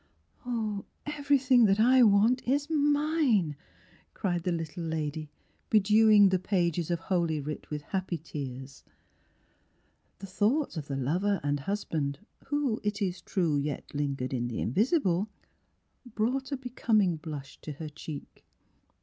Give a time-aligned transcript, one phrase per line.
[1.05, 3.55] Everything that I want is mine!"
[4.15, 5.29] cried the little lady,
[5.69, 8.83] bedewing the pages of Holy Writ with happy tears.
[10.17, 14.59] The thought of the lover and husband who, it is true, yet lingered in the
[14.59, 15.29] invisible,
[16.15, 18.43] brought a becoming blush to her cheek.